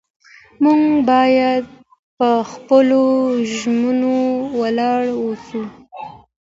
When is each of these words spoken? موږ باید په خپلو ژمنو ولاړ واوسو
موږ 0.63 0.83
باید 1.09 1.63
په 2.17 2.29
خپلو 2.51 3.03
ژمنو 3.55 4.19
ولاړ 4.59 5.03
واوسو 5.15 5.63